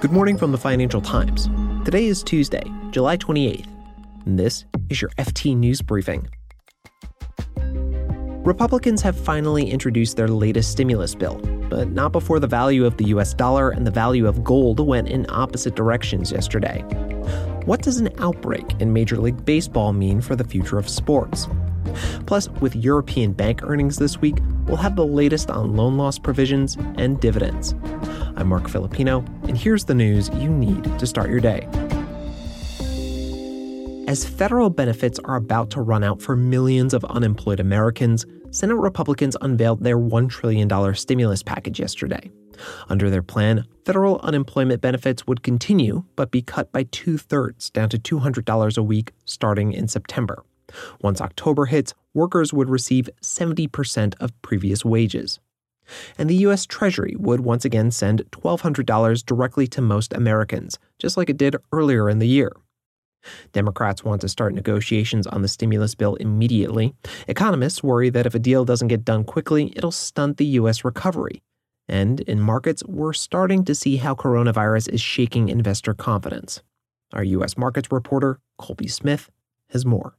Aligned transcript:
Good 0.00 0.12
morning 0.12 0.38
from 0.38 0.50
the 0.50 0.56
Financial 0.56 1.02
Times. 1.02 1.50
Today 1.84 2.06
is 2.06 2.22
Tuesday, 2.22 2.62
July 2.88 3.18
28th, 3.18 3.66
and 4.24 4.38
this 4.38 4.64
is 4.88 5.02
your 5.02 5.10
FT 5.18 5.54
News 5.54 5.82
Briefing. 5.82 6.26
Republicans 8.42 9.02
have 9.02 9.14
finally 9.14 9.70
introduced 9.70 10.16
their 10.16 10.26
latest 10.26 10.70
stimulus 10.70 11.14
bill, 11.14 11.36
but 11.68 11.90
not 11.90 12.12
before 12.12 12.40
the 12.40 12.46
value 12.46 12.86
of 12.86 12.96
the 12.96 13.08
US 13.08 13.34
dollar 13.34 13.72
and 13.72 13.86
the 13.86 13.90
value 13.90 14.26
of 14.26 14.42
gold 14.42 14.80
went 14.80 15.06
in 15.10 15.26
opposite 15.28 15.76
directions 15.76 16.32
yesterday. 16.32 16.80
What 17.66 17.82
does 17.82 17.98
an 17.98 18.08
outbreak 18.16 18.80
in 18.80 18.94
Major 18.94 19.18
League 19.18 19.44
Baseball 19.44 19.92
mean 19.92 20.22
for 20.22 20.34
the 20.34 20.44
future 20.44 20.78
of 20.78 20.88
sports? 20.88 21.46
Plus, 22.24 22.48
with 22.62 22.74
European 22.74 23.34
bank 23.34 23.62
earnings 23.64 23.98
this 23.98 24.18
week, 24.18 24.38
we'll 24.64 24.78
have 24.78 24.96
the 24.96 25.04
latest 25.04 25.50
on 25.50 25.76
loan 25.76 25.98
loss 25.98 26.18
provisions 26.18 26.78
and 26.96 27.20
dividends. 27.20 27.74
I'm 28.40 28.48
Marc 28.48 28.70
Filippino, 28.70 29.18
and 29.42 29.56
here's 29.56 29.84
the 29.84 29.94
news 29.94 30.30
you 30.36 30.48
need 30.48 30.82
to 30.98 31.06
start 31.06 31.28
your 31.28 31.40
day. 31.40 31.68
As 34.08 34.24
federal 34.24 34.70
benefits 34.70 35.18
are 35.26 35.36
about 35.36 35.68
to 35.72 35.82
run 35.82 36.02
out 36.02 36.22
for 36.22 36.36
millions 36.36 36.94
of 36.94 37.04
unemployed 37.04 37.60
Americans, 37.60 38.24
Senate 38.50 38.76
Republicans 38.76 39.36
unveiled 39.42 39.84
their 39.84 39.98
$1 39.98 40.30
trillion 40.30 40.94
stimulus 40.94 41.42
package 41.42 41.78
yesterday. 41.78 42.30
Under 42.88 43.10
their 43.10 43.22
plan, 43.22 43.66
federal 43.84 44.18
unemployment 44.20 44.80
benefits 44.80 45.26
would 45.26 45.42
continue, 45.42 46.04
but 46.16 46.30
be 46.30 46.40
cut 46.40 46.72
by 46.72 46.84
two 46.84 47.18
thirds, 47.18 47.68
down 47.68 47.90
to 47.90 47.98
$200 47.98 48.78
a 48.78 48.82
week 48.82 49.12
starting 49.26 49.74
in 49.74 49.86
September. 49.86 50.42
Once 51.02 51.20
October 51.20 51.66
hits, 51.66 51.92
workers 52.14 52.54
would 52.54 52.70
receive 52.70 53.10
70% 53.20 54.14
of 54.18 54.40
previous 54.40 54.82
wages. 54.82 55.40
And 56.18 56.28
the 56.28 56.36
U.S. 56.36 56.66
Treasury 56.66 57.14
would 57.18 57.40
once 57.40 57.64
again 57.64 57.90
send 57.90 58.22
$1,200 58.30 59.24
directly 59.24 59.66
to 59.68 59.80
most 59.80 60.12
Americans, 60.12 60.78
just 60.98 61.16
like 61.16 61.30
it 61.30 61.36
did 61.36 61.56
earlier 61.72 62.08
in 62.08 62.18
the 62.18 62.28
year. 62.28 62.52
Democrats 63.52 64.04
want 64.04 64.20
to 64.22 64.28
start 64.28 64.54
negotiations 64.54 65.26
on 65.26 65.42
the 65.42 65.48
stimulus 65.48 65.94
bill 65.94 66.14
immediately. 66.16 66.94
Economists 67.28 67.82
worry 67.82 68.10
that 68.10 68.26
if 68.26 68.34
a 68.34 68.38
deal 68.38 68.64
doesn't 68.64 68.88
get 68.88 69.04
done 69.04 69.24
quickly, 69.24 69.72
it'll 69.76 69.90
stunt 69.90 70.36
the 70.36 70.46
U.S. 70.46 70.84
recovery. 70.84 71.42
And 71.88 72.20
in 72.20 72.40
markets, 72.40 72.84
we're 72.86 73.12
starting 73.12 73.64
to 73.64 73.74
see 73.74 73.96
how 73.96 74.14
coronavirus 74.14 74.90
is 74.90 75.00
shaking 75.00 75.48
investor 75.48 75.92
confidence. 75.92 76.62
Our 77.12 77.24
U.S. 77.24 77.58
markets 77.58 77.90
reporter, 77.90 78.38
Colby 78.58 78.86
Smith, 78.86 79.30
has 79.70 79.84
more 79.84 80.14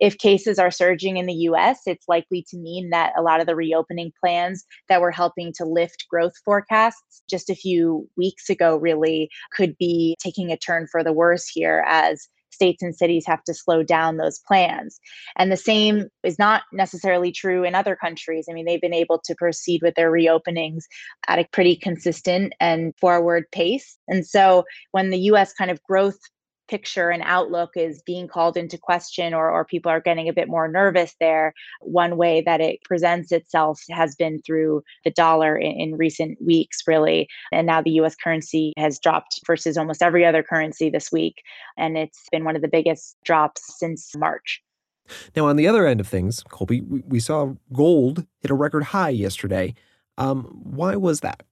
if 0.00 0.18
cases 0.18 0.58
are 0.58 0.70
surging 0.70 1.18
in 1.18 1.26
the 1.26 1.34
US, 1.50 1.80
it's 1.86 2.08
likely 2.08 2.44
to 2.48 2.56
mean 2.56 2.90
that 2.90 3.12
a 3.16 3.22
lot 3.22 3.40
of 3.40 3.46
the 3.46 3.56
reopening 3.56 4.12
plans 4.18 4.64
that 4.88 5.00
were 5.00 5.10
helping 5.10 5.52
to 5.56 5.64
lift 5.64 6.06
growth 6.08 6.32
forecasts 6.44 7.22
just 7.28 7.50
a 7.50 7.54
few 7.54 8.08
weeks 8.16 8.48
ago 8.48 8.76
really 8.76 9.30
could 9.52 9.76
be 9.78 10.16
taking 10.22 10.50
a 10.50 10.56
turn 10.56 10.86
for 10.90 11.04
the 11.04 11.12
worse 11.12 11.46
here 11.46 11.84
as 11.86 12.28
states 12.52 12.82
and 12.82 12.94
cities 12.94 13.24
have 13.26 13.42
to 13.44 13.54
slow 13.54 13.82
down 13.82 14.16
those 14.16 14.40
plans. 14.40 15.00
And 15.36 15.50
the 15.50 15.56
same 15.56 16.08
is 16.24 16.38
not 16.38 16.62
necessarily 16.72 17.32
true 17.32 17.64
in 17.64 17.74
other 17.74 17.96
countries. 17.96 18.46
I 18.50 18.52
mean, 18.52 18.66
they've 18.66 18.80
been 18.80 18.92
able 18.92 19.20
to 19.24 19.34
proceed 19.36 19.80
with 19.82 19.94
their 19.94 20.10
reopenings 20.10 20.82
at 21.28 21.38
a 21.38 21.48
pretty 21.52 21.76
consistent 21.76 22.52
and 22.60 22.92
forward 23.00 23.44
pace. 23.52 23.96
And 24.08 24.26
so 24.26 24.64
when 24.90 25.10
the 25.10 25.18
US 25.30 25.52
kind 25.52 25.70
of 25.70 25.82
growth 25.84 26.18
picture 26.70 27.10
and 27.10 27.22
outlook 27.26 27.70
is 27.74 28.00
being 28.02 28.28
called 28.28 28.56
into 28.56 28.78
question 28.78 29.34
or, 29.34 29.50
or 29.50 29.64
people 29.64 29.90
are 29.90 30.00
getting 30.00 30.28
a 30.28 30.32
bit 30.32 30.48
more 30.48 30.68
nervous 30.68 31.16
there, 31.18 31.52
one 31.80 32.16
way 32.16 32.40
that 32.40 32.60
it 32.60 32.80
presents 32.84 33.32
itself 33.32 33.80
has 33.90 34.14
been 34.14 34.40
through 34.42 34.82
the 35.04 35.10
dollar 35.10 35.56
in, 35.56 35.72
in 35.72 35.96
recent 35.96 36.40
weeks, 36.40 36.78
really. 36.86 37.28
And 37.50 37.66
now 37.66 37.82
the 37.82 37.90
US 38.02 38.14
currency 38.14 38.72
has 38.78 39.00
dropped 39.00 39.40
versus 39.46 39.76
almost 39.76 40.00
every 40.00 40.24
other 40.24 40.44
currency 40.44 40.88
this 40.88 41.10
week. 41.10 41.42
And 41.76 41.98
it's 41.98 42.28
been 42.30 42.44
one 42.44 42.54
of 42.54 42.62
the 42.62 42.68
biggest 42.68 43.16
drops 43.24 43.78
since 43.78 44.14
March. 44.16 44.62
Now, 45.34 45.46
on 45.46 45.56
the 45.56 45.66
other 45.66 45.88
end 45.88 45.98
of 45.98 46.06
things, 46.06 46.44
Colby, 46.50 46.82
we, 46.82 47.02
we 47.08 47.18
saw 47.18 47.54
gold 47.72 48.26
hit 48.38 48.50
a 48.52 48.54
record 48.54 48.84
high 48.84 49.08
yesterday. 49.08 49.74
Um, 50.18 50.44
why 50.62 50.94
was 50.94 51.18
that? 51.20 51.42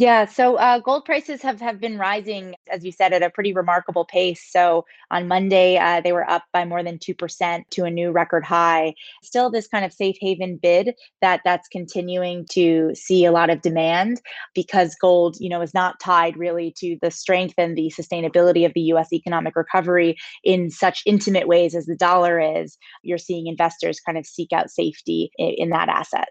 Yeah, 0.00 0.26
so 0.26 0.54
uh, 0.54 0.78
gold 0.78 1.04
prices 1.04 1.42
have, 1.42 1.60
have 1.60 1.80
been 1.80 1.98
rising, 1.98 2.54
as 2.70 2.84
you 2.84 2.92
said, 2.92 3.12
at 3.12 3.24
a 3.24 3.30
pretty 3.30 3.52
remarkable 3.52 4.04
pace. 4.04 4.40
So 4.48 4.84
on 5.10 5.26
Monday, 5.26 5.76
uh, 5.76 6.00
they 6.00 6.12
were 6.12 6.30
up 6.30 6.44
by 6.52 6.64
more 6.64 6.84
than 6.84 6.98
2% 6.98 7.64
to 7.70 7.84
a 7.84 7.90
new 7.90 8.12
record 8.12 8.44
high. 8.44 8.94
Still, 9.24 9.50
this 9.50 9.66
kind 9.66 9.84
of 9.84 9.92
safe 9.92 10.16
haven 10.20 10.56
bid 10.62 10.94
that 11.20 11.40
that's 11.44 11.66
continuing 11.66 12.46
to 12.52 12.92
see 12.94 13.24
a 13.24 13.32
lot 13.32 13.50
of 13.50 13.60
demand 13.60 14.22
because 14.54 14.94
gold, 15.00 15.36
you 15.40 15.48
know, 15.48 15.62
is 15.62 15.74
not 15.74 15.98
tied 15.98 16.36
really 16.36 16.72
to 16.76 16.96
the 17.02 17.10
strength 17.10 17.54
and 17.58 17.76
the 17.76 17.92
sustainability 17.98 18.64
of 18.64 18.74
the 18.74 18.82
U.S. 18.82 19.12
economic 19.12 19.56
recovery 19.56 20.16
in 20.44 20.70
such 20.70 21.02
intimate 21.06 21.48
ways 21.48 21.74
as 21.74 21.86
the 21.86 21.96
dollar 21.96 22.38
is. 22.38 22.78
You're 23.02 23.18
seeing 23.18 23.48
investors 23.48 23.98
kind 23.98 24.16
of 24.16 24.26
seek 24.26 24.52
out 24.52 24.70
safety 24.70 25.32
in, 25.38 25.54
in 25.58 25.70
that 25.70 25.88
asset. 25.88 26.28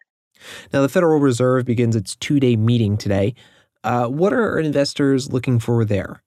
Now, 0.71 0.81
the 0.81 0.89
Federal 0.89 1.19
Reserve 1.19 1.65
begins 1.65 1.97
its 1.97 2.15
two 2.15 2.39
day 2.39 2.55
meeting 2.55 2.95
today. 2.95 3.35
Uh, 3.87 4.05
what 4.05 4.33
are 4.33 4.59
investors 4.59 5.31
looking 5.31 5.59
for 5.59 5.85
there? 5.85 6.21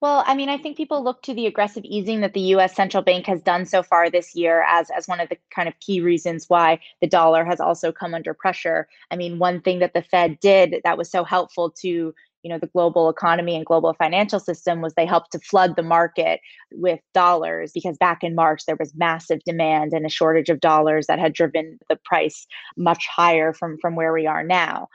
Well, 0.00 0.22
I 0.28 0.36
mean, 0.36 0.48
I 0.48 0.56
think 0.56 0.76
people 0.76 1.02
look 1.02 1.22
to 1.22 1.34
the 1.34 1.46
aggressive 1.46 1.82
easing 1.84 2.20
that 2.20 2.34
the 2.34 2.54
US 2.54 2.76
central 2.76 3.02
bank 3.02 3.26
has 3.26 3.42
done 3.42 3.66
so 3.66 3.82
far 3.82 4.08
this 4.08 4.36
year 4.36 4.64
as 4.68 4.90
as 4.90 5.08
one 5.08 5.18
of 5.18 5.28
the 5.28 5.36
kind 5.52 5.66
of 5.66 5.74
key 5.80 6.00
reasons 6.00 6.44
why 6.46 6.78
the 7.00 7.08
dollar 7.08 7.44
has 7.44 7.58
also 7.58 7.90
come 7.90 8.14
under 8.14 8.32
pressure. 8.32 8.86
I 9.10 9.16
mean, 9.16 9.40
one 9.40 9.60
thing 9.60 9.80
that 9.80 9.92
the 9.92 10.02
Fed 10.02 10.38
did 10.38 10.76
that 10.84 10.96
was 10.96 11.10
so 11.10 11.24
helpful 11.24 11.72
to 11.80 12.14
you 12.44 12.50
know 12.50 12.58
the 12.58 12.68
global 12.68 13.08
economy 13.08 13.56
and 13.56 13.66
global 13.66 13.94
financial 13.94 14.38
system 14.38 14.80
was 14.80 14.94
they 14.94 15.06
helped 15.06 15.32
to 15.32 15.40
flood 15.40 15.74
the 15.74 15.82
market 15.82 16.40
with 16.70 17.00
dollars 17.14 17.72
because 17.72 17.96
back 17.96 18.22
in 18.22 18.34
march 18.34 18.66
there 18.66 18.76
was 18.78 18.94
massive 18.94 19.40
demand 19.46 19.94
and 19.94 20.04
a 20.04 20.10
shortage 20.10 20.50
of 20.50 20.60
dollars 20.60 21.06
that 21.06 21.18
had 21.18 21.32
driven 21.32 21.78
the 21.88 21.96
price 22.04 22.46
much 22.76 23.06
higher 23.08 23.54
from 23.54 23.78
from 23.80 23.96
where 23.96 24.12
we 24.12 24.26
are 24.26 24.44
now 24.44 24.86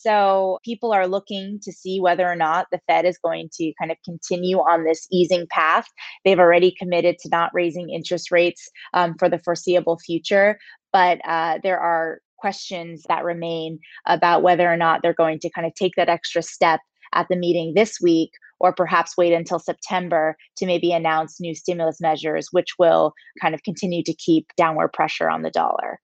so 0.00 0.60
people 0.64 0.92
are 0.92 1.08
looking 1.08 1.58
to 1.62 1.72
see 1.72 2.00
whether 2.00 2.28
or 2.28 2.36
not 2.36 2.66
the 2.70 2.80
Fed 2.86 3.04
is 3.04 3.18
going 3.18 3.48
to 3.54 3.72
kind 3.80 3.90
of 3.90 3.96
continue 4.04 4.58
on 4.58 4.84
this 4.84 5.08
easing 5.10 5.46
path. 5.50 5.86
They've 6.24 6.38
already 6.38 6.72
committed 6.78 7.16
to 7.20 7.28
not 7.30 7.50
raising 7.52 7.90
interest 7.90 8.30
rates 8.30 8.70
um, 8.94 9.16
for 9.18 9.28
the 9.28 9.40
foreseeable 9.40 9.98
future, 9.98 10.58
but 10.92 11.20
uh, 11.24 11.58
there 11.62 11.80
are 11.80 12.20
questions 12.36 13.04
that 13.08 13.24
remain 13.24 13.80
about 14.06 14.42
whether 14.42 14.72
or 14.72 14.76
not 14.76 15.02
they're 15.02 15.12
going 15.12 15.40
to 15.40 15.50
kind 15.50 15.66
of 15.66 15.74
take 15.74 15.94
that 15.96 16.08
extra 16.08 16.42
step 16.42 16.80
at 17.14 17.26
the 17.28 17.36
meeting 17.36 17.74
this 17.74 17.98
week 18.00 18.30
or 18.60 18.72
perhaps 18.72 19.16
wait 19.16 19.32
until 19.32 19.58
September 19.58 20.36
to 20.56 20.66
maybe 20.66 20.92
announce 20.92 21.40
new 21.40 21.54
stimulus 21.54 22.00
measures, 22.00 22.48
which 22.52 22.78
will 22.78 23.12
kind 23.40 23.54
of 23.54 23.62
continue 23.62 24.02
to 24.02 24.14
keep 24.14 24.46
downward 24.56 24.92
pressure 24.92 25.28
on 25.28 25.42
the 25.42 25.50
dollar. 25.50 26.00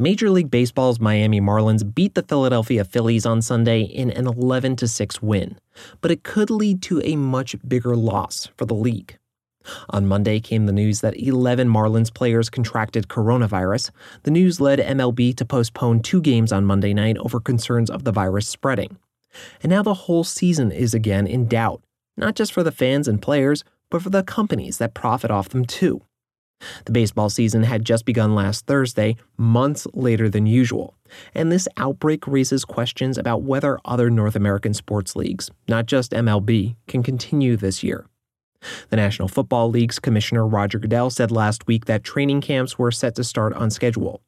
Major 0.00 0.30
League 0.30 0.50
Baseball's 0.50 0.98
Miami 0.98 1.42
Marlins 1.42 1.82
beat 1.94 2.14
the 2.14 2.22
Philadelphia 2.22 2.86
Phillies 2.86 3.26
on 3.26 3.42
Sunday 3.42 3.82
in 3.82 4.10
an 4.10 4.26
11 4.26 4.78
6 4.78 5.20
win, 5.20 5.58
but 6.00 6.10
it 6.10 6.22
could 6.22 6.48
lead 6.48 6.80
to 6.84 7.02
a 7.04 7.16
much 7.16 7.54
bigger 7.68 7.94
loss 7.94 8.48
for 8.56 8.64
the 8.64 8.72
league. 8.74 9.18
On 9.90 10.06
Monday 10.06 10.40
came 10.40 10.64
the 10.64 10.72
news 10.72 11.02
that 11.02 11.20
11 11.22 11.68
Marlins 11.68 12.14
players 12.14 12.48
contracted 12.48 13.08
coronavirus. 13.08 13.90
The 14.22 14.30
news 14.30 14.58
led 14.58 14.78
MLB 14.78 15.36
to 15.36 15.44
postpone 15.44 16.00
two 16.00 16.22
games 16.22 16.50
on 16.50 16.64
Monday 16.64 16.94
night 16.94 17.18
over 17.18 17.38
concerns 17.38 17.90
of 17.90 18.04
the 18.04 18.12
virus 18.12 18.48
spreading. 18.48 18.96
And 19.62 19.68
now 19.68 19.82
the 19.82 19.92
whole 19.92 20.24
season 20.24 20.72
is 20.72 20.94
again 20.94 21.26
in 21.26 21.46
doubt, 21.46 21.82
not 22.16 22.36
just 22.36 22.54
for 22.54 22.62
the 22.62 22.72
fans 22.72 23.06
and 23.06 23.20
players, 23.20 23.64
but 23.90 24.00
for 24.00 24.08
the 24.08 24.22
companies 24.22 24.78
that 24.78 24.94
profit 24.94 25.30
off 25.30 25.50
them 25.50 25.66
too. 25.66 26.00
The 26.84 26.92
baseball 26.92 27.30
season 27.30 27.62
had 27.62 27.84
just 27.84 28.04
begun 28.04 28.34
last 28.34 28.66
Thursday, 28.66 29.16
months 29.36 29.86
later 29.94 30.28
than 30.28 30.46
usual, 30.46 30.94
and 31.34 31.50
this 31.50 31.68
outbreak 31.76 32.26
raises 32.26 32.64
questions 32.64 33.18
about 33.18 33.42
whether 33.42 33.78
other 33.84 34.10
North 34.10 34.36
American 34.36 34.74
sports 34.74 35.16
leagues, 35.16 35.50
not 35.68 35.86
just 35.86 36.12
MLB, 36.12 36.76
can 36.86 37.02
continue 37.02 37.56
this 37.56 37.82
year. 37.82 38.06
The 38.90 38.96
National 38.96 39.28
Football 39.28 39.70
League's 39.70 39.98
Commissioner 39.98 40.46
Roger 40.46 40.78
Goodell 40.78 41.10
said 41.10 41.30
last 41.30 41.66
week 41.66 41.86
that 41.86 42.04
training 42.04 42.42
camps 42.42 42.78
were 42.78 42.90
set 42.90 43.14
to 43.14 43.24
start 43.24 43.54
on 43.54 43.70
schedule. 43.70 44.20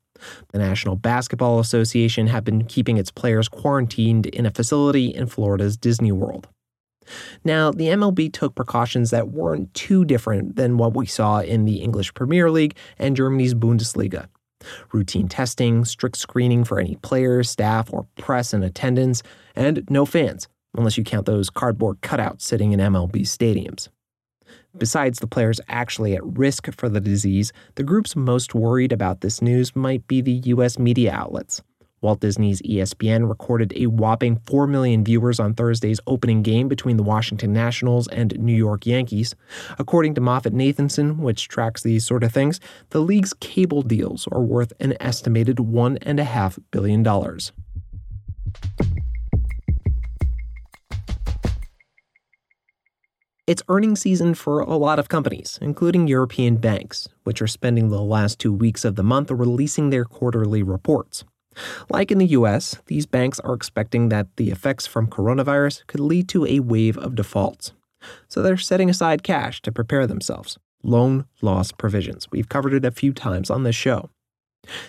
The 0.53 0.59
National 0.59 0.97
Basketball 0.97 1.59
Association 1.59 2.29
had 2.29 2.45
been 2.45 2.65
keeping 2.65 2.97
its 2.97 3.11
players 3.11 3.49
quarantined 3.49 4.27
in 4.27 4.47
a 4.47 4.51
facility 4.51 5.07
in 5.07 5.27
Florida's 5.27 5.77
Disney 5.77 6.13
World. 6.13 6.49
Now, 7.45 7.71
the 7.71 7.87
MLB 7.87 8.33
took 8.33 8.55
precautions 8.55 9.11
that 9.11 9.29
weren't 9.29 9.73
too 9.75 10.05
different 10.05 10.57
than 10.57 10.79
what 10.79 10.95
we 10.95 11.07
saw 11.07 11.41
in 11.41 11.65
the 11.65 11.77
English 11.77 12.15
Premier 12.15 12.51
League 12.51 12.77
and 12.99 13.17
Germany's 13.17 13.55
Bundesliga. 13.55 14.29
Routine 14.93 15.29
testing, 15.29 15.85
strict 15.85 16.17
screening 16.17 16.65
for 16.65 16.79
any 16.79 16.97
players, 16.97 17.51
staff, 17.51 17.93
or 17.93 18.07
press 18.17 18.55
in 18.55 18.63
attendance, 18.63 19.23
and 19.57 19.85
no 19.91 20.07
fans, 20.07 20.49
unless 20.77 20.97
you 20.97 21.05
count 21.05 21.27
those 21.27 21.51
cardboard 21.51 22.01
cutouts 22.01 22.43
sitting 22.43 22.73
in 22.73 22.81
MLB 22.81 23.23
stadiums. 23.23 23.89
Besides 24.77 25.19
the 25.19 25.27
players 25.27 25.61
actually 25.69 26.15
at 26.15 26.25
risk 26.25 26.73
for 26.73 26.89
the 26.89 27.01
disease, 27.01 27.53
the 27.75 27.83
groups 27.83 28.17
most 28.17 28.55
worried 28.55 28.93
about 28.93 29.21
this 29.21 29.43
news 29.43 29.77
might 29.77 30.07
be 30.07 30.21
the 30.21 30.41
U.S. 30.47 30.79
media 30.79 31.13
outlets. 31.13 31.63
Walt 32.03 32.21
Disney's 32.21 32.61
ESPN 32.63 33.29
recorded 33.29 33.73
a 33.77 33.87
whopping 33.87 34.41
4 34.45 34.67
million 34.67 35.05
viewers 35.05 35.41
on 35.41 35.55
Thursday's 35.55 36.01
opening 36.07 36.43
game 36.43 36.69
between 36.69 36.97
the 36.97 37.03
Washington 37.03 37.53
Nationals 37.53 38.09
and 38.09 38.39
New 38.39 38.55
York 38.55 38.85
Yankees. 38.87 39.35
According 39.79 40.15
to 40.17 40.21
MoffettNathanson, 40.21 41.19
which 41.19 41.49
tracks 41.49 41.83
these 41.83 42.05
sort 42.05 42.25
of 42.25 42.33
things, 42.33 42.61
the 42.91 43.01
league's 43.01 43.33
cable 43.35 43.83
deals 43.83 44.29
are 44.33 44.43
worth 44.43 44.73
an 44.81 44.95
estimated 45.01 45.57
$1.5 45.57 46.59
billion. 46.73 47.03
It's 53.45 53.63
earnings 53.69 54.01
season 54.01 54.35
for 54.35 54.61
a 54.61 54.77
lot 54.77 54.99
of 54.99 55.09
companies, 55.09 55.59
including 55.61 56.07
European 56.07 56.57
banks, 56.57 57.09
which 57.25 57.43
are 57.43 57.47
spending 57.47 57.91
the 57.91 58.01
last 58.01 58.39
two 58.39 58.53
weeks 58.53 58.85
of 58.85 58.95
the 58.95 59.03
month 59.03 59.31
releasing 59.31 59.91
their 59.91 60.05
quarterly 60.05 60.63
reports. 60.63 61.25
Like 61.91 62.11
in 62.11 62.19
the 62.19 62.27
US, 62.27 62.77
these 62.87 63.07
banks 63.07 63.41
are 63.41 63.55
expecting 63.55 64.09
that 64.09 64.29
the 64.37 64.51
effects 64.51 64.87
from 64.87 65.07
coronavirus 65.07 65.87
could 65.87 66.01
lead 66.01 66.29
to 66.29 66.47
a 66.47 66.61
wave 66.61 66.97
of 66.99 67.15
defaults. 67.15 67.73
So 68.29 68.43
they're 68.43 68.57
setting 68.57 68.91
aside 68.91 69.23
cash 69.23 69.63
to 69.63 69.73
prepare 69.73 70.07
themselves. 70.07 70.59
Loan 70.83 71.27
loss 71.41 71.73
provisions. 71.73 72.27
We've 72.31 72.49
covered 72.49 72.75
it 72.75 72.85
a 72.85 72.91
few 72.91 73.13
times 73.13 73.51
on 73.51 73.63
this 73.63 73.77
show. 73.77 74.11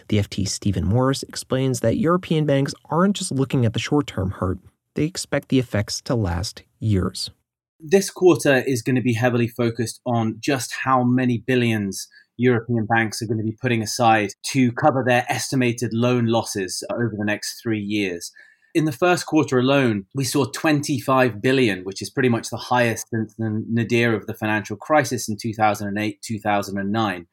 The 0.07 0.17
FT's 0.17 0.51
Stephen 0.51 0.85
Morris 0.85 1.23
explains 1.23 1.79
that 1.79 1.97
European 1.97 2.45
banks 2.45 2.73
aren't 2.89 3.15
just 3.15 3.31
looking 3.31 3.65
at 3.65 3.73
the 3.73 3.79
short 3.79 4.07
term 4.07 4.31
hurt, 4.31 4.59
they 4.95 5.05
expect 5.05 5.49
the 5.49 5.59
effects 5.59 6.01
to 6.01 6.15
last 6.15 6.63
years. 6.79 7.31
This 7.79 8.09
quarter 8.09 8.63
is 8.65 8.81
going 8.81 8.95
to 8.95 9.01
be 9.01 9.13
heavily 9.13 9.47
focused 9.47 9.99
on 10.05 10.37
just 10.39 10.73
how 10.83 11.03
many 11.03 11.39
billions 11.39 12.07
European 12.37 12.85
banks 12.85 13.21
are 13.21 13.27
going 13.27 13.37
to 13.37 13.43
be 13.43 13.57
putting 13.61 13.81
aside 13.81 14.31
to 14.51 14.71
cover 14.71 15.03
their 15.05 15.25
estimated 15.29 15.91
loan 15.93 16.25
losses 16.27 16.83
over 16.91 17.13
the 17.17 17.25
next 17.25 17.61
three 17.61 17.81
years. 17.81 18.31
In 18.73 18.85
the 18.85 18.91
first 18.91 19.27
quarter 19.27 19.59
alone, 19.59 20.07
we 20.15 20.23
saw 20.23 20.45
25 20.45 21.41
billion, 21.41 21.83
which 21.83 22.01
is 22.01 22.09
pretty 22.09 22.29
much 22.29 22.49
the 22.49 22.57
highest 22.57 23.07
since 23.09 23.35
the 23.35 23.63
nadir 23.69 24.15
of 24.15 24.25
the 24.25 24.33
financial 24.33 24.75
crisis 24.75 25.29
in 25.29 25.37
2008 25.37 26.21
2009. 26.23 27.27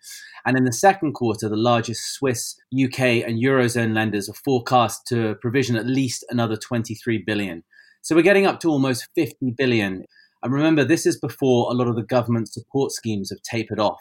And 0.45 0.57
in 0.59 0.65
the 0.65 0.73
second 0.73 1.15
quarter, 1.15 1.49
the 1.49 1.57
largest 1.57 2.13
Swiss, 2.13 2.57
UK, 2.75 3.01
and 3.27 3.43
Eurozone 3.43 3.95
lenders 3.95 4.29
are 4.29 4.35
forecast 4.35 5.07
to 5.09 5.37
provision 5.37 5.77
at 5.77 5.87
least 5.87 6.27
another 6.29 6.57
23 6.57 7.25
billion. 7.27 7.65
So 8.03 8.15
we're 8.15 8.23
getting 8.23 8.47
up 8.47 8.61
to 8.61 8.69
almost 8.69 9.09
50 9.15 9.55
billion. 9.57 10.05
And 10.43 10.53
remember, 10.53 10.85
this 10.85 11.07
is 11.07 11.19
before 11.19 11.71
a 11.71 11.75
lot 11.75 11.89
of 11.89 11.97
the 11.97 12.03
government 12.03 12.53
support 12.53 12.93
schemes 12.93 13.31
have 13.31 13.43
tapered 13.43 13.79
off. 13.79 14.01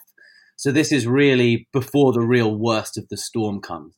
So 0.55 0.71
this 0.71 0.91
is 0.91 1.07
really 1.07 1.67
before 1.71 2.11
the 2.11 2.21
real 2.21 2.55
worst 2.55 2.97
of 2.97 3.07
the 3.09 3.17
storm 3.17 3.61
comes. 3.61 3.95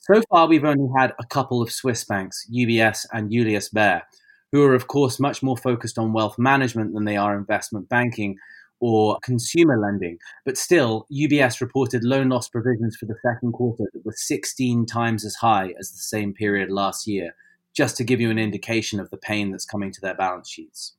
So 0.00 0.22
far, 0.30 0.48
we've 0.48 0.64
only 0.64 0.88
had 0.98 1.12
a 1.18 1.26
couple 1.26 1.60
of 1.62 1.70
Swiss 1.70 2.04
banks, 2.04 2.46
UBS 2.52 3.06
and 3.12 3.30
Julius 3.30 3.68
Baer, 3.68 4.02
who 4.50 4.62
are, 4.62 4.74
of 4.74 4.86
course, 4.86 5.20
much 5.20 5.42
more 5.42 5.56
focused 5.56 5.98
on 5.98 6.12
wealth 6.12 6.36
management 6.38 6.94
than 6.94 7.04
they 7.04 7.16
are 7.16 7.36
investment 7.36 7.88
banking 7.88 8.36
or 8.80 9.18
consumer 9.22 9.78
lending. 9.78 10.18
But 10.44 10.56
still, 10.56 11.06
UBS 11.12 11.60
reported 11.60 12.02
loan 12.02 12.30
loss 12.30 12.48
provisions 12.48 12.96
for 12.96 13.06
the 13.06 13.18
second 13.22 13.52
quarter 13.52 13.84
that 13.92 14.04
were 14.04 14.14
16 14.16 14.86
times 14.86 15.24
as 15.24 15.36
high 15.36 15.74
as 15.78 15.90
the 15.90 15.98
same 15.98 16.32
period 16.32 16.70
last 16.70 17.06
year, 17.06 17.34
just 17.74 17.96
to 17.98 18.04
give 18.04 18.20
you 18.20 18.30
an 18.30 18.38
indication 18.38 18.98
of 19.00 19.10
the 19.10 19.18
pain 19.18 19.50
that's 19.50 19.66
coming 19.66 19.92
to 19.92 20.00
their 20.00 20.14
balance 20.14 20.48
sheets. 20.48 20.94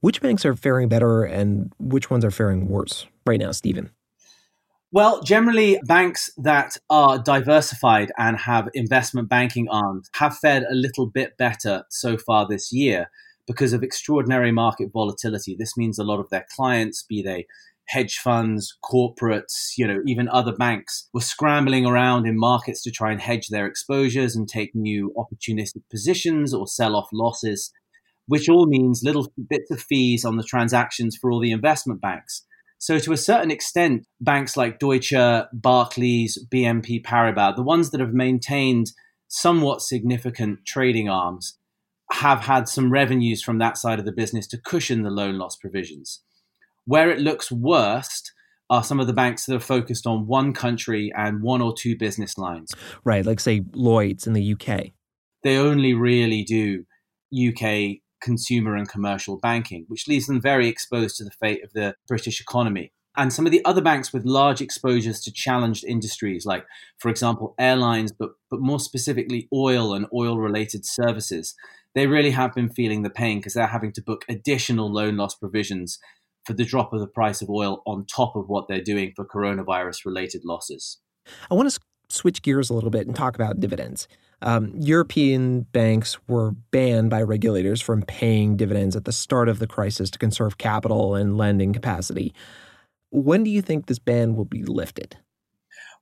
Which 0.00 0.20
banks 0.20 0.44
are 0.44 0.54
faring 0.54 0.88
better 0.88 1.24
and 1.24 1.72
which 1.78 2.10
ones 2.10 2.24
are 2.24 2.30
faring 2.30 2.68
worse 2.68 3.06
right 3.26 3.40
now, 3.40 3.52
Stephen? 3.52 3.90
Well, 4.90 5.20
generally, 5.22 5.78
banks 5.84 6.30
that 6.38 6.78
are 6.88 7.18
diversified 7.18 8.10
and 8.16 8.38
have 8.38 8.70
investment 8.72 9.28
banking 9.28 9.68
arms 9.68 10.08
have 10.14 10.38
fared 10.38 10.62
a 10.62 10.74
little 10.74 11.06
bit 11.06 11.36
better 11.36 11.84
so 11.90 12.16
far 12.16 12.48
this 12.48 12.72
year 12.72 13.10
because 13.46 13.72
of 13.72 13.82
extraordinary 13.82 14.52
market 14.52 14.90
volatility. 14.92 15.56
This 15.58 15.76
means 15.76 15.98
a 15.98 16.04
lot 16.04 16.20
of 16.20 16.30
their 16.30 16.46
clients, 16.54 17.02
be 17.02 17.20
they 17.22 17.46
hedge 17.88 18.18
funds, 18.18 18.76
corporates, 18.84 19.72
you 19.76 19.86
know, 19.86 20.00
even 20.06 20.28
other 20.28 20.52
banks 20.52 21.08
were 21.12 21.20
scrambling 21.20 21.86
around 21.86 22.26
in 22.26 22.38
markets 22.38 22.82
to 22.82 22.90
try 22.90 23.10
and 23.10 23.20
hedge 23.20 23.48
their 23.48 23.66
exposures 23.66 24.36
and 24.36 24.48
take 24.48 24.74
new 24.74 25.12
opportunistic 25.16 25.82
positions 25.90 26.54
or 26.54 26.66
sell 26.66 26.94
off 26.94 27.08
losses, 27.12 27.72
which 28.28 28.48
all 28.48 28.66
means 28.66 29.02
little 29.02 29.32
bits 29.50 29.70
of 29.70 29.80
fees 29.80 30.24
on 30.24 30.36
the 30.36 30.44
transactions 30.44 31.16
for 31.16 31.32
all 31.32 31.40
the 31.40 31.50
investment 31.50 32.00
banks. 32.00 32.44
So, 32.78 33.00
to 33.00 33.12
a 33.12 33.16
certain 33.16 33.50
extent, 33.50 34.06
banks 34.20 34.56
like 34.56 34.78
Deutsche, 34.78 35.46
Barclays, 35.52 36.38
BNP 36.52 37.04
Paribas, 37.04 37.56
the 37.56 37.62
ones 37.62 37.90
that 37.90 38.00
have 38.00 38.12
maintained 38.12 38.92
somewhat 39.26 39.82
significant 39.82 40.60
trading 40.64 41.08
arms, 41.08 41.58
have 42.12 42.40
had 42.40 42.68
some 42.68 42.92
revenues 42.92 43.42
from 43.42 43.58
that 43.58 43.76
side 43.76 43.98
of 43.98 44.04
the 44.04 44.12
business 44.12 44.46
to 44.48 44.58
cushion 44.58 45.02
the 45.02 45.10
loan 45.10 45.38
loss 45.38 45.56
provisions. 45.56 46.22
Where 46.84 47.10
it 47.10 47.18
looks 47.18 47.50
worst 47.50 48.32
are 48.70 48.84
some 48.84 49.00
of 49.00 49.06
the 49.06 49.12
banks 49.12 49.46
that 49.46 49.56
are 49.56 49.60
focused 49.60 50.06
on 50.06 50.26
one 50.26 50.52
country 50.52 51.12
and 51.16 51.42
one 51.42 51.60
or 51.60 51.74
two 51.76 51.96
business 51.96 52.38
lines. 52.38 52.70
Right, 53.04 53.24
like 53.24 53.40
say 53.40 53.64
Lloyds 53.72 54.26
in 54.26 54.34
the 54.34 54.54
UK. 54.54 54.92
They 55.42 55.56
only 55.56 55.94
really 55.94 56.44
do 56.44 56.84
UK 57.34 57.98
consumer 58.20 58.74
and 58.76 58.88
commercial 58.88 59.38
banking, 59.38 59.84
which 59.88 60.08
leaves 60.08 60.26
them 60.26 60.40
very 60.40 60.68
exposed 60.68 61.16
to 61.16 61.24
the 61.24 61.30
fate 61.30 61.62
of 61.64 61.72
the 61.72 61.94
British 62.06 62.40
economy. 62.40 62.92
And 63.16 63.32
some 63.32 63.46
of 63.46 63.52
the 63.52 63.64
other 63.64 63.82
banks 63.82 64.12
with 64.12 64.24
large 64.24 64.60
exposures 64.60 65.20
to 65.22 65.32
challenged 65.32 65.84
industries, 65.84 66.46
like, 66.46 66.64
for 66.98 67.08
example, 67.08 67.54
airlines, 67.58 68.12
but, 68.12 68.30
but 68.50 68.60
more 68.60 68.78
specifically, 68.78 69.48
oil 69.52 69.92
and 69.92 70.06
oil 70.14 70.38
related 70.38 70.86
services, 70.86 71.54
they 71.94 72.06
really 72.06 72.30
have 72.30 72.54
been 72.54 72.70
feeling 72.70 73.02
the 73.02 73.10
pain 73.10 73.38
because 73.38 73.54
they're 73.54 73.66
having 73.66 73.92
to 73.92 74.02
book 74.02 74.24
additional 74.28 74.92
loan 74.92 75.16
loss 75.16 75.34
provisions 75.34 75.98
for 76.44 76.52
the 76.52 76.64
drop 76.64 76.92
of 76.92 77.00
the 77.00 77.08
price 77.08 77.42
of 77.42 77.50
oil 77.50 77.82
on 77.86 78.06
top 78.06 78.36
of 78.36 78.48
what 78.48 78.68
they're 78.68 78.80
doing 78.80 79.12
for 79.16 79.26
coronavirus 79.26 80.04
related 80.04 80.42
losses. 80.44 80.98
I 81.50 81.54
want 81.54 81.70
to 81.70 81.80
switch 82.08 82.40
gears 82.42 82.70
a 82.70 82.74
little 82.74 82.90
bit 82.90 83.06
and 83.06 83.16
talk 83.16 83.34
about 83.34 83.58
dividends. 83.58 84.06
Um, 84.40 84.72
European 84.76 85.62
banks 85.62 86.16
were 86.28 86.52
banned 86.70 87.10
by 87.10 87.22
regulators 87.22 87.80
from 87.80 88.02
paying 88.02 88.56
dividends 88.56 88.94
at 88.94 89.04
the 89.04 89.12
start 89.12 89.48
of 89.48 89.58
the 89.58 89.66
crisis 89.66 90.10
to 90.10 90.18
conserve 90.18 90.58
capital 90.58 91.14
and 91.14 91.36
lending 91.36 91.72
capacity. 91.72 92.32
When 93.10 93.42
do 93.42 93.50
you 93.50 93.62
think 93.62 93.86
this 93.86 93.98
ban 93.98 94.36
will 94.36 94.44
be 94.44 94.62
lifted? 94.62 95.16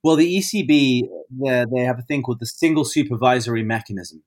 Well, 0.05 0.17
the 0.17 0.37
ECB, 0.37 1.03
they 1.41 1.81
have 1.81 1.99
a 1.99 2.03
thing 2.03 2.23
called 2.23 2.41
the 2.41 2.47
single 2.47 2.85
supervisory 2.85 3.65
mechanism. 3.65 4.23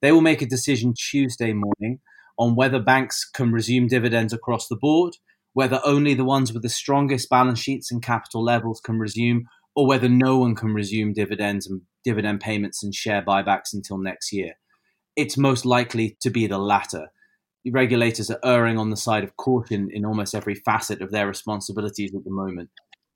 They 0.00 0.10
will 0.10 0.22
make 0.22 0.42
a 0.42 0.46
decision 0.46 0.94
Tuesday 0.96 1.52
morning 1.52 2.00
on 2.38 2.56
whether 2.56 2.80
banks 2.80 3.28
can 3.28 3.52
resume 3.52 3.88
dividends 3.88 4.32
across 4.32 4.68
the 4.68 4.76
board, 4.76 5.16
whether 5.52 5.80
only 5.84 6.14
the 6.14 6.24
ones 6.24 6.52
with 6.52 6.62
the 6.62 6.68
strongest 6.68 7.28
balance 7.30 7.60
sheets 7.60 7.92
and 7.92 8.02
capital 8.02 8.42
levels 8.42 8.80
can 8.80 8.98
resume, 8.98 9.44
or 9.76 9.86
whether 9.86 10.08
no 10.08 10.38
one 10.38 10.54
can 10.54 10.72
resume 10.74 11.12
dividends 11.12 11.66
and 11.66 11.82
dividend 12.04 12.40
payments 12.40 12.82
and 12.82 12.94
share 12.94 13.22
buybacks 13.22 13.72
until 13.72 13.98
next 13.98 14.32
year. 14.32 14.54
It's 15.16 15.36
most 15.36 15.64
likely 15.64 16.16
to 16.20 16.30
be 16.30 16.46
the 16.46 16.58
latter. 16.58 17.08
Regulators 17.66 18.30
are 18.30 18.40
erring 18.44 18.78
on 18.78 18.90
the 18.90 18.96
side 18.96 19.24
of 19.24 19.36
caution 19.36 19.88
in 19.90 20.04
almost 20.04 20.34
every 20.34 20.54
facet 20.54 21.00
of 21.00 21.10
their 21.10 21.26
responsibilities 21.26 22.14
at 22.14 22.24
the 22.24 22.30
moment. 22.30 22.70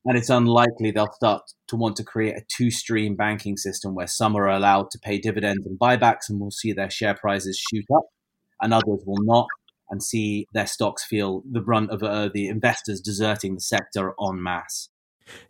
And 0.05 0.17
it's 0.17 0.31
unlikely 0.31 0.91
they'll 0.91 1.13
start 1.13 1.43
to 1.69 1.77
want 1.77 1.97
to 1.97 2.05
create 2.05 2.37
a 2.37 2.45
two 2.49 2.71
stream 2.71 3.15
banking 3.15 3.57
system 3.57 3.95
where 3.95 4.07
some 4.07 4.37
are 4.37 4.49
allowed 4.49 4.91
to 4.93 4.99
pay 4.99 5.19
dividends 5.19 5.67
and 5.67 5.79
buybacks 5.79 6.31
and 6.31 6.41
will 6.41 6.51
see 6.51 6.73
their 6.73 6.89
share 6.89 7.15
prices 7.15 7.63
shoot 7.71 7.85
up, 7.95 8.05
and 8.61 8.73
others 8.73 9.03
will 9.05 9.23
not 9.23 9.47
and 9.91 10.03
see 10.03 10.47
their 10.53 10.67
stocks 10.67 11.05
feel 11.05 11.43
the 11.51 11.61
brunt 11.61 11.91
of 11.91 12.03
uh, 12.03 12.29
the 12.33 12.49
investors 12.49 13.01
deserting 13.01 13.55
the 13.55 13.61
sector 13.61 14.15
en 14.21 14.43
masse. 14.43 14.89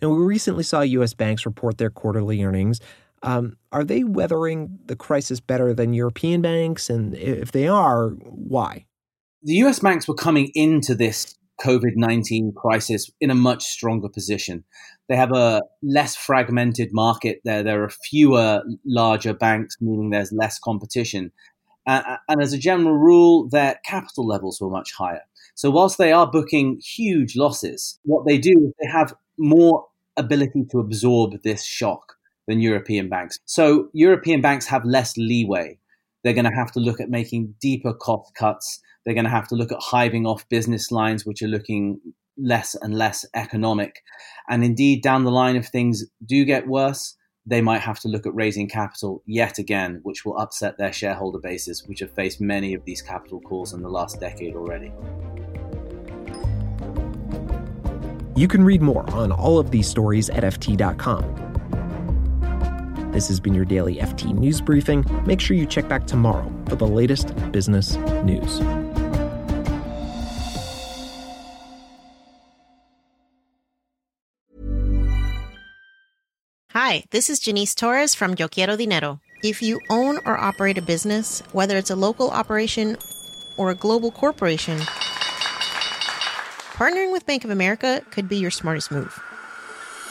And 0.01 0.11
we 0.11 0.19
recently 0.19 0.65
saw 0.65 0.81
U.S. 0.81 1.15
banks 1.15 1.47
report 1.47 1.79
their 1.79 1.91
quarterly 1.91 2.43
earnings. 2.43 2.81
Um, 3.23 3.57
are 3.73 3.85
they 3.85 4.05
weathering 4.05 4.79
the 4.87 4.97
crisis 4.97 5.41
better 5.41 5.75
than 5.75 5.93
European 5.93 6.41
banks? 6.41 6.89
And 6.91 7.15
if 7.15 7.53
they 7.53 7.69
are, 7.69 8.11
why? 8.11 8.87
The 9.43 9.55
US 9.65 9.81
banks 9.81 10.09
were 10.09 10.15
coming 10.15 10.51
into 10.55 10.95
this 10.95 11.37
COVID 11.61 11.97
19 11.97 12.53
crisis 12.57 13.11
in 13.21 13.31
a 13.31 13.35
much 13.35 13.65
stronger 13.65 14.09
position. 14.09 14.65
They 15.09 15.17
have 15.17 15.33
a 15.33 15.63
less 15.83 16.15
fragmented 16.15 16.91
market 16.93 17.41
there. 17.45 17.63
There 17.63 17.83
are 17.83 17.91
fewer 17.91 18.63
larger 18.87 19.35
banks, 19.35 19.77
meaning 19.81 20.11
there's 20.11 20.33
less 20.33 20.59
competition. 20.59 21.33
Uh, 21.87 22.17
and 22.29 22.43
as 22.43 22.53
a 22.53 22.59
general 22.59 22.97
rule, 22.97 23.49
their 23.49 23.81
capital 23.85 24.27
levels 24.27 24.61
were 24.61 24.71
much 24.71 24.93
higher. 24.93 25.23
So, 25.55 25.71
whilst 25.71 25.99
they 25.99 26.13
are 26.13 26.31
booking 26.31 26.81
huge 26.85 27.35
losses, 27.35 27.99
what 28.05 28.27
they 28.27 28.39
do 28.39 28.51
is 28.51 28.73
they 28.81 28.91
have 28.91 29.15
more 29.39 29.87
ability 30.17 30.67
to 30.71 30.81
absorb 30.81 31.43
this 31.43 31.65
shock 31.65 32.18
than 32.49 32.61
European 32.61 33.09
banks. 33.09 33.39
So 33.45 33.89
European 33.93 34.41
banks 34.41 34.67
have 34.67 34.85
less 34.85 35.17
leeway. 35.17 35.79
They're 36.25 36.33
going 36.33 36.51
to 36.51 36.57
have 36.57 36.73
to 36.73 36.81
look 36.81 37.01
at 37.01 37.11
making 37.11 37.55
deeper 37.61 37.93
cost 37.93 38.35
cuts. 38.35 38.81
They're 39.05 39.15
going 39.15 39.25
to 39.25 39.31
have 39.31 39.47
to 39.49 39.55
look 39.55 39.71
at 39.71 39.79
hiving 39.81 40.27
off 40.27 40.49
business 40.49 40.91
lines, 40.91 41.25
which 41.25 41.43
are 41.43 41.47
looking 41.47 42.01
less 42.37 42.75
and 42.75 42.97
less 42.97 43.25
economic. 43.35 44.03
And 44.49 44.65
indeed, 44.65 45.03
down 45.03 45.25
the 45.25 45.31
line, 45.31 45.55
if 45.55 45.67
things 45.67 46.05
do 46.25 46.45
get 46.45 46.67
worse, 46.67 47.15
they 47.47 47.61
might 47.61 47.81
have 47.81 48.01
to 48.01 48.09
look 48.09 48.27
at 48.27 48.35
raising 48.35 48.69
capital 48.69 49.23
yet 49.27 49.59
again, 49.59 50.01
which 50.03 50.25
will 50.25 50.37
upset 50.39 50.77
their 50.79 50.93
shareholder 50.93 51.39
bases, 51.39 51.87
which 51.87 52.01
have 52.01 52.13
faced 52.13 52.41
many 52.41 52.75
of 52.75 52.85
these 52.85 53.01
capital 53.01 53.41
calls 53.41 53.73
in 53.73 53.83
the 53.83 53.89
last 53.89 54.21
decade 54.21 54.57
already. 54.57 54.93
You 58.37 58.49
can 58.49 58.63
read 58.65 58.83
more 58.83 59.09
on 59.11 59.33
all 59.33 59.59
of 59.59 59.71
these 59.71 59.89
stories 59.89 60.31
at 60.31 60.45
FT.com. 60.45 61.48
This 63.13 63.29
has 63.29 63.41
been 63.41 63.55
your 63.55 63.65
daily 63.65 63.97
FT 63.97 64.35
news 64.35 64.61
briefing. 64.61 65.05
Make 65.25 65.41
sure 65.41 65.57
you 65.57 65.65
check 65.65 65.89
back 65.89 66.07
tomorrow 66.07 66.53
for 66.69 66.77
the 66.77 66.87
latest 66.87 67.35
business 67.53 67.97
news. 68.23 68.61
Hi, 76.73 77.05
this 77.11 77.31
is 77.31 77.41
Janice 77.41 77.75
Torres 77.75 78.15
from 78.15 78.35
Yo 78.39 78.47
Quiero 78.47 78.77
Dinero. 78.77 79.21
If 79.43 79.63
you 79.63 79.81
own 79.89 80.19
or 80.27 80.37
operate 80.37 80.77
a 80.77 80.83
business, 80.83 81.43
whether 81.53 81.79
it's 81.79 81.91
a 81.91 81.97
local 81.97 82.31
operation 82.31 82.99
or 83.57 83.71
a 83.71 83.75
global 83.75 84.11
corporation, 84.11 84.79
partnering 86.77 87.11
with 87.11 87.25
Bank 87.25 87.45
of 87.45 87.51
America 87.51 88.03
could 88.11 88.29
be 88.29 88.37
your 88.37 88.51
smartest 88.51 88.91
move. 88.91 89.19